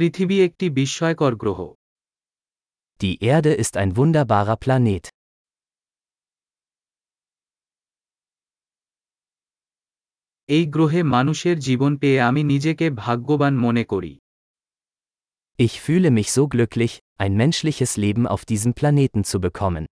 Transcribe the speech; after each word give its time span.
পৃথিবী 0.00 0.37
একটি 0.41 0.65
বিস্ময়কর 0.69 1.33
গ্রহ 1.35 1.59
Die 2.99 3.15
Erde 3.33 3.51
ist 3.63 3.73
ein 3.81 3.89
wunderbarer 3.97 4.57
Planet. 4.65 5.03
এই 10.49 10.63
গ্রহে 10.65 11.01
মানুষের 11.15 11.57
জীবন 11.59 11.91
পেয়ে 11.97 12.19
আমি 12.21 12.41
নিজেকে 12.43 12.85
ভাগ্যবান 13.03 13.53
মনে 13.57 13.83
করি 13.85 14.13
Ich 15.59 15.75
fühle 15.85 16.09
mich 16.17 16.29
so 16.37 16.43
glücklich, 16.53 16.93
ein 17.23 17.33
menschliches 17.43 17.91
Leben 18.03 18.25
auf 18.33 18.41
diesem 18.51 18.71
Planeten 18.73 19.21
zu 19.31 19.37
bekommen. 19.39 19.85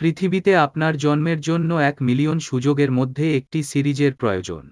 পৃথিবীতে 0.00 0.52
আপনার 0.56 0.94
জন্মের 0.96 1.40
জন্য 1.40 1.70
এক 1.90 1.96
মিলিয়ন 2.02 2.38
সুযোগের 2.40 2.90
মধ্যে 2.90 3.26
একটি 3.36 3.58
সিরিজের 3.62 4.12
প্রয়োজন 4.14 4.64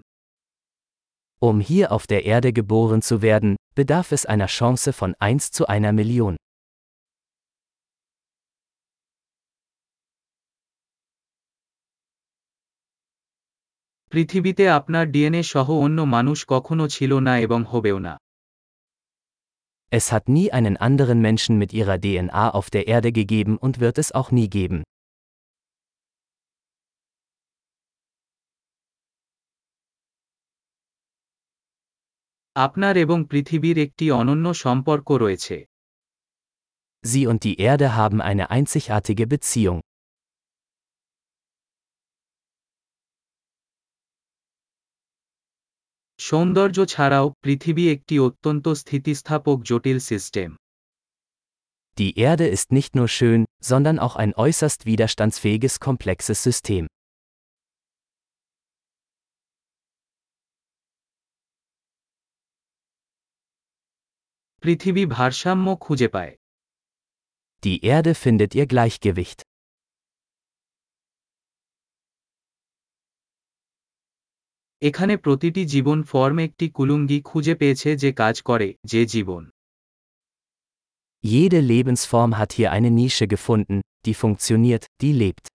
Um 1.42 1.56
hier 1.60 1.86
auf 1.96 2.04
der 2.06 2.22
Erde 2.24 2.50
geboren 2.52 3.00
zu 3.02 3.16
werden, 3.22 3.52
bedarf 3.74 4.08
es 4.12 4.22
einer 4.26 4.50
Chance 4.58 4.90
von 4.92 5.10
1 5.18 5.50
zu 5.56 5.62
einer 5.66 5.92
Million. 5.92 6.34
পৃথিবীতে 14.12 14.64
আপনার 14.70 15.04
ডিএনএ 15.10 15.42
সহ 15.52 15.68
অন্য 15.84 15.98
মানুষ 16.16 16.38
কখনো 16.46 16.84
ছিল 16.88 17.12
না 17.26 17.34
এবং 17.46 17.60
হবেও 17.72 17.98
না 18.06 18.14
Es 19.92 20.06
hat 20.12 20.24
nie 20.36 20.48
einen 20.58 20.76
anderen 20.88 21.18
Menschen 21.28 21.54
mit 21.62 21.70
ihrer 21.78 21.98
DNA 22.04 22.44
auf 22.58 22.66
der 22.70 22.84
Erde 22.94 23.10
gegeben 23.12 23.54
und 23.64 23.74
wird 23.82 23.96
es 24.02 24.08
auch 24.18 24.30
nie 24.38 24.48
geben. 24.58 24.78
আপনার 32.56 32.94
এবং 32.96 33.18
পৃথিবীর 33.30 33.76
একটি 33.78 34.04
অনন্য 34.20 34.46
সম্পর্ক 34.64 35.08
রয়েছে 35.24 35.56
Sie 37.04 37.26
und 37.26 37.40
die 37.46 37.56
Erde 37.70 37.88
haben 37.96 38.20
eine 38.20 38.44
einzigartige 38.56 39.26
Beziehung. 39.26 39.80
সৌন্দর্য 46.20 46.78
ছাড়াও 46.86 47.26
পৃথিবী 47.44 47.84
একটি 47.94 48.14
অত্যন্ত 48.18 48.64
স্থিতিস্থাপক 48.82 49.56
জটিল 49.70 49.98
system 50.10 50.50
Die 51.98 52.12
Erde 52.28 52.46
ist 52.56 52.68
nicht 52.72 52.92
nur 52.98 53.08
schön, 53.18 53.40
sondern 53.70 53.96
auch 53.98 54.16
ein 54.16 54.32
äußerst 54.44 54.80
widerstandsfähiges 54.90 55.74
komplexes 55.86 56.38
System. 56.42 56.82
পৃথিবী 64.66 65.02
ভারসাম্য 65.06 65.66
খুঁজে 65.80 66.08
পায় 66.08 66.32
Die 67.62 67.78
Erde 67.94 68.12
findet 68.22 68.50
ihr 68.54 68.66
Gleichgewicht. 68.72 69.40
এখানে 74.82 75.14
প্রতিটি 75.16 75.62
জীবন 75.66 75.98
ফর্ম 76.02 76.38
একটি 76.38 76.66
কুলুঙ্গি 76.68 77.18
খুঁজে 77.24 77.54
পেয়েছে 77.54 77.90
যে 77.96 78.10
কাজ 78.12 78.36
করে 78.42 78.68
যে 78.84 79.02
জীবন 79.06 79.42
Jede 81.24 81.60
Lebensform 81.72 82.30
hat 82.38 82.50
hier 82.52 82.68
eine 82.76 82.90
Nische 82.90 83.26
gefunden, 83.34 83.76
die 84.06 84.16
funktioniert, 84.22 84.84
die 85.02 85.12
lebt. 85.12 85.46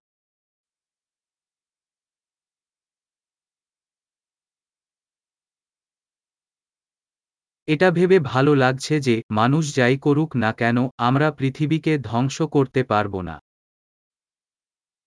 এটা 7.67 7.87
ভেবে 7.91 8.17
ভালো 8.31 8.51
লাগছে 8.55 8.95
যে 8.99 9.15
মানুষ 9.31 9.63
যাই 9.75 9.95
করুক 9.97 10.31
না 10.35 10.51
কেন 10.51 10.77
আমরা 10.97 11.27
পৃথিবীকে 11.31 11.93
ধ্বংস 12.09 12.37
করতে 12.55 12.81
পারব 12.83 13.15
না 13.21 13.35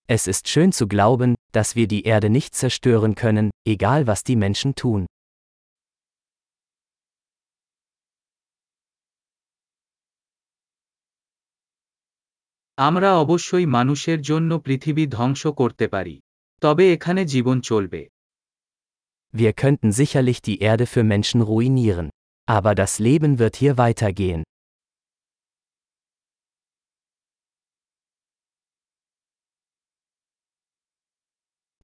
Es 0.09 0.23
ist 0.27 0.43
schön 0.47 0.69
zu 0.71 0.85
glauben, 0.87 1.31
dass 1.53 1.69
wir 1.75 1.87
die 1.87 2.03
Erde 2.03 2.29
nicht 2.29 2.53
zerstören 2.53 3.13
können, 3.15 3.47
egal 3.65 4.01
was 4.07 4.19
die 4.23 4.35
Menschen 4.35 4.71
tun. 4.75 5.01
আমরা 12.77 13.09
অবশ্যই 13.15 13.65
মানুষের 13.77 14.19
জন্য 14.21 14.51
পৃথিবী 14.59 15.03
ধ্বংস 15.07 15.41
করতে 15.59 15.85
পারি 15.87 16.15
তবে 16.61 16.83
এখানে 16.93 17.21
জীবন 17.25 17.57
চলবে 17.61 18.01
Wir 19.33 19.51
könnten 19.53 19.89
sicherlich 19.91 20.39
die 20.41 20.57
Erde 20.69 20.85
für 20.93 21.03
Menschen 21.13 21.39
ruinieren. 21.51 22.07
Aber 22.47 22.75
das 22.75 22.99
Leben 22.99 23.39
wird 23.39 23.55
hier 23.55 23.77
weitergehen. 23.77 24.43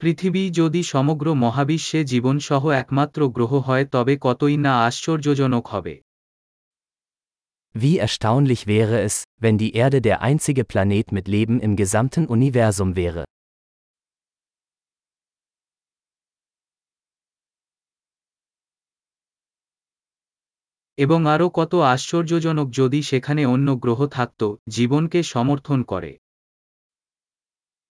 পৃথিবী 0.02 0.44
যদি 0.52 0.81
সমগ্র 0.84 1.28
মহাবিশ্বে 1.44 2.00
জীবনসহ 2.03 2.64
একমাত্র 2.81 3.20
গ্রহ 3.30 3.52
হয় 3.68 3.86
তবে 3.92 4.14
কতই 4.22 4.56
না 4.66 4.74
আশ্চর্যজনক 4.88 5.66
হবে 5.68 5.96
Wie 7.75 7.96
erstaunlich 8.00 8.62
wäre 8.66 8.98
es, 9.08 9.16
wenn 9.44 9.58
die 9.58 9.74
Erde 9.84 10.00
der 10.02 10.18
einzige 10.30 10.64
Planet 10.72 11.12
mit 11.12 11.25
Leben 11.28 11.58
im 11.59 11.74
gesamten 11.75 12.24
Universum 12.38 12.90
wäre. 12.96 13.24
এবং 21.05 21.21
আরও 21.35 21.47
কত 21.55 21.73
আশ্চর্যজনক 21.95 22.69
যদি 22.71 23.01
সেখানে 23.03 23.43
অন্য 23.45 23.69
গ্রহ 23.77 24.01
থাকত 24.07 24.41
জীবনকে 24.69 25.21
সমর্থন 25.35 25.81
করে 25.93 26.13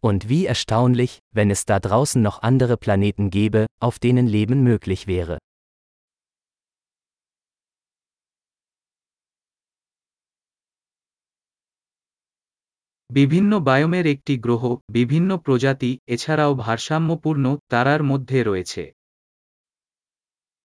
Und 0.03 0.21
wie 0.29 0.43
erstaunlich, 0.47 1.13
wenn 1.31 1.49
es 1.51 1.61
da 1.65 1.77
draußen 1.79 2.21
noch 2.21 2.37
andere 2.41 2.75
Planeten 2.77 3.25
gäbe, 3.29 3.61
auf 3.79 3.95
denen 3.99 4.27
Leben 4.27 4.57
möglich 4.63 5.01
wäre. 5.07 5.35
বিভিন্ন 13.09 13.51
বায়োমের 13.59 14.05
একটি 14.07 14.33
গ্রহ 14.37 14.63
বিভিন্ন 14.91 15.29
প্রজাতি 15.37 15.91
এছাড়াও 16.07 16.51
ভারসাম্যপূর্ণ 16.55 17.45
তারার 17.69 18.01
মধ্যে 18.03 18.39
রয়েছে 18.43 18.83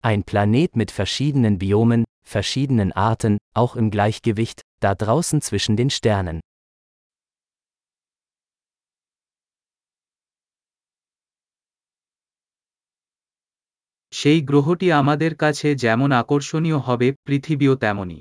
Ein 0.04 0.24
Planet 0.24 0.74
mit 0.74 0.90
verschiedenen 0.90 1.58
Biomen, 1.58 2.04
verschiedenen 2.24 2.90
Arten, 2.92 3.38
auch 3.54 3.76
im 3.76 3.90
Gleichgewicht, 3.90 4.62
da 4.80 4.94
draußen 4.94 5.40
zwischen 5.40 5.76
den 5.76 5.90
Sternen. 5.90 6.40
সেই 14.12 14.40
গ্রহটি 14.42 14.88
আমাদের 14.92 15.32
কাছে 15.36 15.68
যেমন 15.74 16.10
আকর্ষণীয় 16.12 16.78
হবে 16.86 17.08
পৃথিবীও 17.26 17.74
তেমনই 17.76 18.20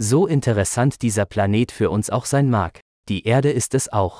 So 0.00 0.20
interessant 0.36 0.92
dieser 1.04 1.26
Planet 1.34 1.68
für 1.78 1.88
uns 1.96 2.06
auch 2.16 2.26
sein 2.32 2.48
mag, 2.58 2.72
die 3.08 3.20
Erde 3.34 3.50
ist 3.60 3.72
es 3.78 3.84
auch. 4.00 4.16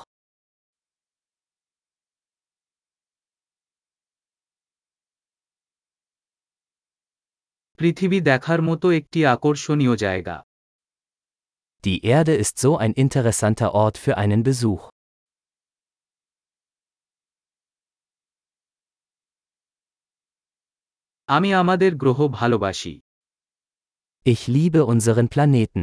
পৃথিবী 7.79 8.19
দেখার 8.21 8.59
মতো 8.61 8.87
একটি 8.99 9.19
আকর্ষণীয় 9.25 9.95
জায়গা 10.05 10.37
Die 11.83 11.99
Erde 12.15 12.33
ist 12.43 12.55
so 12.59 12.71
ein 12.83 12.93
interessanter 13.03 13.69
Ort 13.83 13.95
für 13.97 14.13
einen 14.17 14.41
Besuch. 14.43 14.83
আমি 21.29 21.49
আমাদের 21.53 21.91
গ্রহ 21.95 22.19
ভালোবাসি 22.39 22.93
Ich 24.25 24.41
liebe 24.47 24.81
unseren 24.93 25.27
Planeten. 25.35 25.81